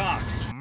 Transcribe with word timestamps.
Cox. 0.00 0.59